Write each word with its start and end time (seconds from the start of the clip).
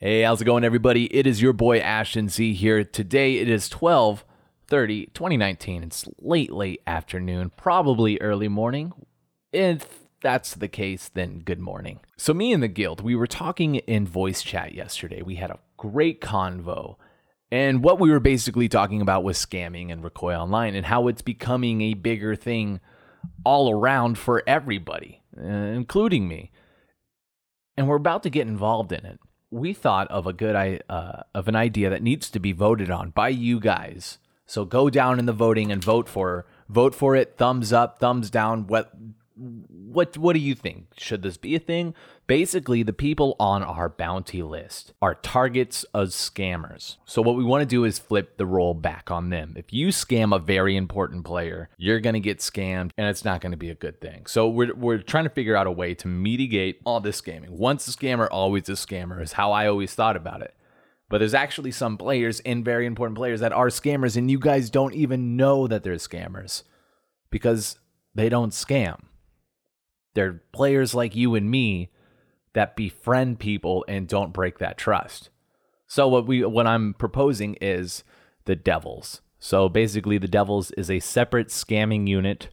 Hey, 0.00 0.22
how's 0.22 0.40
it 0.40 0.44
going, 0.44 0.62
everybody? 0.62 1.12
It 1.12 1.26
is 1.26 1.42
your 1.42 1.52
boy 1.52 1.80
Ashton 1.80 2.28
Z 2.28 2.54
here. 2.54 2.84
Today 2.84 3.38
it 3.38 3.48
is 3.48 3.68
12 3.68 4.24
30, 4.68 5.06
2019. 5.06 5.82
It's 5.82 6.06
late, 6.20 6.52
late 6.52 6.80
afternoon, 6.86 7.50
probably 7.56 8.16
early 8.20 8.46
morning. 8.46 8.92
If 9.52 10.04
that's 10.22 10.54
the 10.54 10.68
case, 10.68 11.10
then 11.12 11.40
good 11.40 11.58
morning. 11.58 11.98
So, 12.16 12.32
me 12.32 12.52
and 12.52 12.62
the 12.62 12.68
guild, 12.68 13.00
we 13.00 13.16
were 13.16 13.26
talking 13.26 13.74
in 13.74 14.06
voice 14.06 14.42
chat 14.42 14.72
yesterday. 14.72 15.20
We 15.20 15.34
had 15.34 15.50
a 15.50 15.58
great 15.76 16.20
convo. 16.20 16.94
And 17.50 17.82
what 17.82 17.98
we 17.98 18.12
were 18.12 18.20
basically 18.20 18.68
talking 18.68 19.00
about 19.02 19.24
was 19.24 19.44
scamming 19.44 19.90
and 19.90 20.04
Rucoy 20.04 20.38
Online 20.38 20.76
and 20.76 20.86
how 20.86 21.08
it's 21.08 21.22
becoming 21.22 21.80
a 21.80 21.94
bigger 21.94 22.36
thing 22.36 22.78
all 23.42 23.68
around 23.68 24.16
for 24.16 24.44
everybody, 24.46 25.22
uh, 25.36 25.42
including 25.42 26.28
me. 26.28 26.52
And 27.76 27.88
we're 27.88 27.96
about 27.96 28.22
to 28.22 28.30
get 28.30 28.46
involved 28.46 28.92
in 28.92 29.04
it 29.04 29.18
we 29.50 29.72
thought 29.72 30.10
of 30.10 30.26
a 30.26 30.32
good 30.32 30.82
uh, 30.88 31.22
of 31.34 31.48
an 31.48 31.56
idea 31.56 31.90
that 31.90 32.02
needs 32.02 32.30
to 32.30 32.38
be 32.38 32.52
voted 32.52 32.90
on 32.90 33.10
by 33.10 33.28
you 33.28 33.60
guys. 33.60 34.18
So 34.46 34.64
go 34.64 34.88
down 34.88 35.18
in 35.18 35.26
the 35.26 35.32
voting 35.32 35.70
and 35.70 35.82
vote 35.82 36.08
for 36.08 36.46
vote 36.68 36.94
for 36.94 37.14
it. 37.14 37.36
Thumbs 37.36 37.72
up, 37.72 37.98
thumbs 37.98 38.30
down. 38.30 38.66
What 38.66 38.92
what 39.98 40.16
what 40.16 40.34
do 40.34 40.38
you 40.38 40.54
think? 40.54 40.86
Should 40.96 41.22
this 41.22 41.36
be 41.36 41.56
a 41.56 41.58
thing? 41.58 41.92
Basically, 42.28 42.84
the 42.84 42.92
people 42.92 43.34
on 43.40 43.64
our 43.64 43.88
bounty 43.88 44.44
list 44.44 44.92
are 45.02 45.16
targets 45.16 45.82
of 45.92 46.08
scammers. 46.10 46.98
So 47.04 47.20
what 47.20 47.34
we 47.34 47.42
want 47.42 47.62
to 47.62 47.66
do 47.66 47.82
is 47.82 47.98
flip 47.98 48.36
the 48.36 48.46
role 48.46 48.74
back 48.74 49.10
on 49.10 49.30
them. 49.30 49.54
If 49.56 49.72
you 49.72 49.88
scam 49.88 50.32
a 50.32 50.38
very 50.38 50.76
important 50.76 51.24
player, 51.24 51.68
you're 51.78 51.98
going 51.98 52.14
to 52.14 52.20
get 52.20 52.38
scammed 52.38 52.92
and 52.96 53.08
it's 53.08 53.24
not 53.24 53.40
going 53.40 53.50
to 53.50 53.58
be 53.58 53.70
a 53.70 53.74
good 53.74 54.00
thing. 54.00 54.26
So 54.26 54.48
we're 54.48 54.72
we're 54.72 54.98
trying 54.98 55.24
to 55.24 55.30
figure 55.30 55.56
out 55.56 55.66
a 55.66 55.72
way 55.72 55.94
to 55.94 56.06
mitigate 56.06 56.80
all 56.84 57.00
this 57.00 57.20
scamming. 57.20 57.50
Once 57.50 57.88
a 57.88 57.90
scammer, 57.90 58.28
always 58.30 58.68
a 58.68 58.72
scammer 58.72 59.20
is 59.20 59.32
how 59.32 59.50
I 59.50 59.66
always 59.66 59.94
thought 59.94 60.16
about 60.16 60.42
it. 60.42 60.54
But 61.08 61.18
there's 61.18 61.34
actually 61.34 61.72
some 61.72 61.98
players 61.98 62.38
and 62.40 62.64
very 62.64 62.86
important 62.86 63.16
players 63.16 63.40
that 63.40 63.52
are 63.52 63.68
scammers 63.68 64.16
and 64.16 64.30
you 64.30 64.38
guys 64.38 64.70
don't 64.70 64.94
even 64.94 65.36
know 65.36 65.66
that 65.66 65.82
they're 65.82 65.94
scammers 65.94 66.62
because 67.30 67.80
they 68.14 68.28
don't 68.28 68.52
scam 68.52 69.07
they're 70.18 70.42
players 70.50 70.96
like 70.96 71.14
you 71.14 71.36
and 71.36 71.48
me 71.48 71.90
that 72.52 72.74
befriend 72.74 73.38
people 73.38 73.84
and 73.86 74.08
don't 74.08 74.32
break 74.32 74.58
that 74.58 74.76
trust. 74.76 75.30
So 75.86 76.08
what 76.08 76.26
we 76.26 76.44
what 76.44 76.66
I'm 76.66 76.94
proposing 76.94 77.54
is 77.60 78.02
the 78.44 78.56
Devils. 78.56 79.20
So 79.38 79.68
basically 79.68 80.18
the 80.18 80.26
Devils 80.26 80.72
is 80.72 80.90
a 80.90 80.98
separate 80.98 81.50
scamming 81.50 82.08
unit 82.08 82.48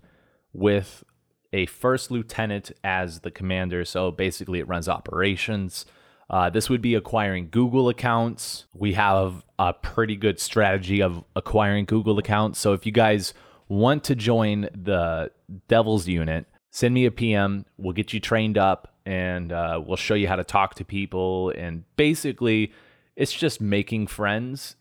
with 0.54 1.04
a 1.52 1.66
first 1.66 2.12
lieutenant 2.12 2.72
as 2.84 3.22
the 3.22 3.32
commander. 3.32 3.84
So 3.84 4.12
basically 4.12 4.60
it 4.60 4.68
runs 4.68 4.88
operations. 4.88 5.88
Uh, 6.30 6.52
this 6.52 6.70
would 6.70 6.84
be 6.84 6.94
acquiring 6.94 7.50
Google 7.50 7.90
accounts. 7.90 8.68
We 8.76 8.94
have 8.94 9.44
a 9.58 9.74
pretty 9.74 10.16
good 10.16 10.40
strategy 10.40 11.02
of 11.02 11.24
acquiring 11.36 11.86
Google 11.86 12.20
accounts. 12.20 12.60
So 12.60 12.74
if 12.74 12.86
you 12.86 12.92
guys 12.92 13.34
want 13.68 14.04
to 14.04 14.14
join 14.14 14.70
the 14.72 15.32
Devils 15.68 16.08
unit, 16.08 16.46
send 16.76 16.94
me 16.94 17.06
a 17.06 17.12
PM. 17.12 17.66
We'll 17.78 17.94
get 17.94 18.12
you 18.12 18.20
trained 18.20 18.58
up 18.58 18.94
and 19.06 19.54
uh, 19.54 19.82
we'll 19.84 19.96
show 19.96 20.14
you 20.14 20.28
how 20.28 20.36
to 20.36 20.44
talk 20.44 20.76
to 20.76 20.84
people. 20.84 21.52
And 21.52 21.86
basically, 21.96 22.74
it's 23.16 23.32
just 23.32 23.62
making 23.62 24.08
friends. 24.08 24.76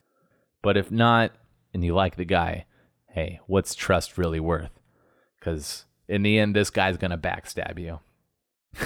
But 0.61 0.77
if 0.77 0.91
not, 0.91 1.31
and 1.73 1.85
you 1.85 1.95
like 1.95 2.17
the 2.17 2.25
guy, 2.25 2.67
hey, 3.11 3.39
what's 3.47 3.77
trust 3.77 4.19
really 4.19 4.41
worth? 4.41 4.81
Because 5.39 5.85
in 6.09 6.25
the 6.25 6.37
end, 6.37 6.57
this 6.57 6.69
guy's 6.69 6.97
going 6.97 7.13
to 7.13 7.17
backstab 7.17 7.79
you. 7.79 8.01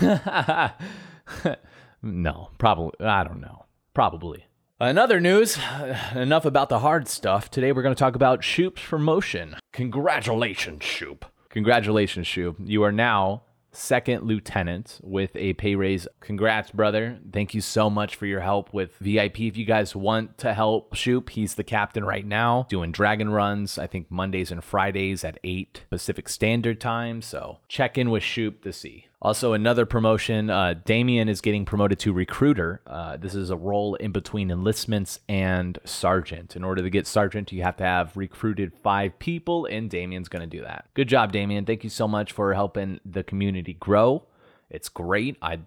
no, 2.02 2.50
probably. 2.58 3.06
I 3.06 3.24
don't 3.24 3.40
know. 3.40 3.64
Probably. 3.94 4.44
In 4.82 4.98
other 4.98 5.18
news, 5.18 5.58
enough 6.14 6.44
about 6.44 6.68
the 6.68 6.80
hard 6.80 7.08
stuff. 7.08 7.50
Today 7.50 7.72
we're 7.72 7.82
going 7.82 7.94
to 7.94 7.98
talk 7.98 8.16
about 8.16 8.44
Shoop's 8.44 8.82
promotion. 8.82 9.56
Congratulations, 9.72 10.84
Shoop. 10.84 11.24
Congratulations, 11.58 12.24
Shu. 12.24 12.54
You 12.64 12.84
are 12.84 12.92
now 12.92 13.42
second 13.72 14.22
lieutenant 14.22 15.00
with 15.02 15.34
a 15.34 15.54
pay 15.54 15.74
raise. 15.74 16.06
Congrats, 16.20 16.70
brother. 16.70 17.18
Thank 17.32 17.52
you 17.52 17.60
so 17.60 17.90
much 17.90 18.14
for 18.14 18.26
your 18.26 18.42
help 18.42 18.72
with 18.72 18.94
VIP. 18.98 19.40
If 19.40 19.56
you 19.56 19.64
guys 19.64 19.96
want 19.96 20.38
to 20.38 20.54
help 20.54 20.94
Shoop, 20.94 21.30
he's 21.30 21.56
the 21.56 21.64
captain 21.64 22.04
right 22.04 22.24
now, 22.24 22.68
doing 22.70 22.92
dragon 22.92 23.30
runs, 23.30 23.76
I 23.76 23.88
think 23.88 24.08
Mondays 24.08 24.52
and 24.52 24.62
Fridays 24.62 25.24
at 25.24 25.40
8 25.42 25.86
Pacific 25.90 26.28
Standard 26.28 26.80
Time. 26.80 27.22
So 27.22 27.58
check 27.66 27.98
in 27.98 28.10
with 28.10 28.22
Shoop 28.22 28.62
to 28.62 28.72
see. 28.72 29.06
Also, 29.20 29.52
another 29.52 29.84
promotion 29.84 30.48
uh, 30.48 30.74
Damien 30.84 31.28
is 31.28 31.40
getting 31.40 31.64
promoted 31.64 31.98
to 31.98 32.12
recruiter. 32.12 32.80
Uh, 32.86 33.16
this 33.16 33.34
is 33.34 33.50
a 33.50 33.56
role 33.56 33.96
in 33.96 34.12
between 34.12 34.48
enlistments 34.48 35.18
and 35.28 35.76
sergeant. 35.84 36.54
In 36.54 36.62
order 36.62 36.82
to 36.82 36.90
get 36.90 37.04
sergeant, 37.04 37.50
you 37.50 37.62
have 37.62 37.76
to 37.78 37.84
have 37.84 38.16
recruited 38.16 38.72
five 38.80 39.18
people, 39.18 39.66
and 39.66 39.90
Damien's 39.90 40.28
going 40.28 40.48
to 40.48 40.56
do 40.56 40.62
that. 40.62 40.86
Good 40.94 41.08
job, 41.08 41.32
Damien. 41.32 41.64
Thank 41.64 41.82
you 41.82 41.90
so 41.90 42.06
much 42.06 42.30
for 42.30 42.54
helping 42.54 43.00
the 43.04 43.24
community 43.24 43.74
grow. 43.74 44.24
It's 44.70 44.88
great. 44.88 45.36
I'm 45.42 45.66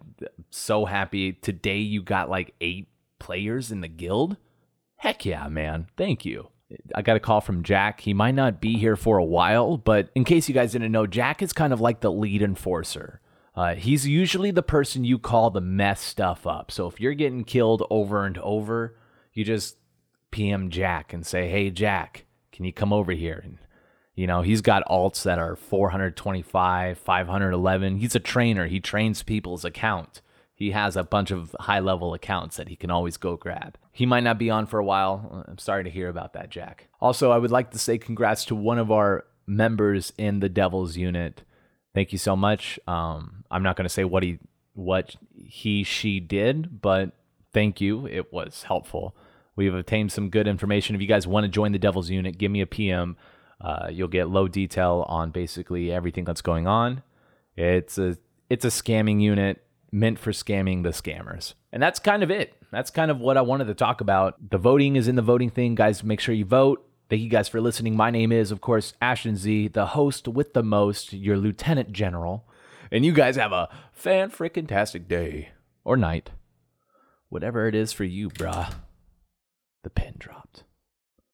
so 0.50 0.86
happy. 0.86 1.34
Today, 1.34 1.80
you 1.80 2.02
got 2.02 2.30
like 2.30 2.54
eight 2.62 2.88
players 3.20 3.70
in 3.70 3.82
the 3.82 3.90
guild. 3.90 4.38
Heck 4.96 5.26
yeah, 5.26 5.50
man. 5.50 5.88
Thank 5.98 6.24
you. 6.24 6.48
I 6.96 7.02
got 7.02 7.18
a 7.18 7.20
call 7.20 7.42
from 7.42 7.64
Jack. 7.64 8.00
He 8.00 8.14
might 8.14 8.36
not 8.36 8.62
be 8.62 8.78
here 8.78 8.96
for 8.96 9.18
a 9.18 9.26
while, 9.26 9.76
but 9.76 10.10
in 10.16 10.24
case 10.24 10.48
you 10.48 10.54
guys 10.54 10.72
didn't 10.72 10.94
know, 10.94 11.06
Jack 11.06 11.42
is 11.42 11.52
kind 11.52 11.74
of 11.74 11.82
like 11.82 12.00
the 12.00 12.12
lead 12.12 12.42
enforcer. 12.42 13.20
Uh, 13.56 13.76
he's 13.76 14.08
usually 14.08 14.52
the 14.52 14.64
person 14.64 15.04
you 15.04 15.20
call 15.20 15.50
the 15.50 15.62
mess 15.62 16.00
stuff 16.00 16.48
up. 16.48 16.72
So 16.72 16.88
if 16.88 17.02
you're 17.02 17.14
getting 17.14 17.44
killed 17.44 17.86
over 17.90 18.26
and 18.26 18.38
over, 18.38 18.96
you 19.34 19.44
just 19.44 19.78
PM 20.32 20.70
Jack 20.70 21.12
and 21.14 21.26
say, 21.26 21.50
"Hey 21.50 21.70
Jack, 21.70 22.26
can 22.52 22.64
you 22.66 22.72
come 22.72 22.94
over 22.94 23.12
here?" 23.12 23.42
And 23.44 23.58
you 24.16 24.26
know 24.26 24.42
he's 24.42 24.62
got 24.62 24.86
alts 24.88 25.24
that 25.24 25.40
are 25.40 25.56
425, 25.56 26.98
511. 26.98 27.98
He's 27.98 28.16
a 28.16 28.20
trainer. 28.20 28.68
He 28.68 28.80
trains 28.80 29.24
people's 29.24 29.66
account. 29.66 30.22
He 30.56 30.72
has 30.72 30.96
a 30.96 31.04
bunch 31.04 31.32
of 31.32 31.56
high 31.60 31.80
level 31.80 32.14
accounts 32.14 32.56
that 32.58 32.70
he 32.70 32.76
can 32.76 32.92
always 32.92 33.18
go 33.18 33.36
grab. 33.36 33.78
He 33.92 34.06
might 34.06 34.24
not 34.24 34.38
be 34.38 34.50
on 34.50 34.68
for 34.68 34.78
a 34.80 34.86
while. 34.86 35.44
I'm 35.48 35.58
sorry 35.58 35.84
to 35.84 35.90
hear 35.90 36.08
about 36.08 36.34
that, 36.34 36.52
Jack. 36.52 36.88
Also, 37.02 37.32
I 37.32 37.40
would 37.40 37.52
like 37.52 37.72
to 37.72 37.80
say 37.80 37.98
congrats 37.98 38.46
to 38.46 38.56
one 38.56 38.78
of 38.78 38.92
our 38.92 39.26
members 39.48 40.14
in 40.18 40.40
the 40.40 40.50
Devils 40.50 40.96
unit 40.96 41.44
thank 41.94 42.12
you 42.12 42.18
so 42.18 42.36
much. 42.36 42.80
Um, 42.88 43.44
I'm 43.50 43.64
not 43.64 43.76
going 43.76 43.86
to 43.86 43.90
say 43.90 44.04
what 44.04 44.24
he 44.24 44.40
what 44.74 45.16
he 45.36 45.84
she 45.84 46.20
did, 46.20 46.82
but 46.82 47.12
thank 47.54 47.82
you. 47.82 48.08
It 48.08 48.32
was 48.32 48.64
helpful. 48.64 49.16
We've 49.56 49.74
obtained 49.74 50.12
some 50.12 50.30
good 50.30 50.48
information. 50.48 50.96
If 50.96 51.02
you 51.02 51.08
guys 51.08 51.28
want 51.28 51.44
to 51.44 51.50
join 51.50 51.72
the 51.72 51.80
Devil's 51.80 52.10
Unit, 52.10 52.38
give 52.38 52.52
me 52.52 52.62
a 52.62 52.68
PM. 52.68 53.18
Uh, 53.60 53.90
you'll 53.92 54.08
get 54.08 54.30
low 54.30 54.48
detail 54.48 55.06
on 55.08 55.32
basically 55.32 55.92
everything 55.92 56.24
that's 56.24 56.42
going 56.42 56.68
on. 56.68 57.04
It's 57.56 57.98
a 57.98 58.18
it's 58.50 58.66
a 58.66 58.70
scamming 58.70 59.22
unit 59.22 59.64
meant 59.92 60.20
for 60.20 60.32
scamming 60.32 60.84
the 60.84 60.90
scammers. 60.90 61.54
And 61.72 61.84
that's 61.84 62.00
kind 62.00 62.24
of 62.24 62.32
it. 62.32 62.56
That's 62.72 62.90
kind 62.90 63.12
of 63.12 63.20
what 63.20 63.38
I 63.38 63.42
wanted 63.42 63.66
to 63.66 63.74
talk 63.74 64.02
about. 64.02 64.50
The 64.50 64.58
voting 64.58 64.96
is 64.96 65.08
in 65.08 65.16
the 65.16 65.22
voting 65.22 65.50
thing. 65.50 65.76
Guys, 65.76 66.04
make 66.04 66.20
sure 66.20 66.34
you 66.34 66.46
vote. 66.46 66.86
Thank 67.12 67.24
you 67.24 67.28
guys 67.28 67.50
for 67.50 67.60
listening. 67.60 67.98
My 67.98 68.10
name 68.10 68.32
is, 68.32 68.52
of 68.52 68.62
course, 68.62 68.94
Ashton 69.02 69.36
Z, 69.36 69.68
the 69.68 69.88
host 69.88 70.30
with 70.30 70.54
the 70.54 70.64
most, 70.64 71.12
your 71.12 71.36
lieutenant 71.36 71.92
general. 71.92 72.48
And 72.90 73.04
you 73.04 73.12
guys 73.12 73.36
have 73.36 73.52
a 73.52 73.68
fan 73.92 74.32
freaking 74.32 74.66
tastic 74.66 75.10
day 75.10 75.50
or 75.84 75.98
night. 75.98 76.30
Whatever 77.28 77.68
it 77.68 77.76
is 77.76 77.92
for 77.92 78.06
you, 78.06 78.30
brah. 78.30 78.76
The 79.84 79.90
pin 79.90 80.14
dropped. 80.20 80.64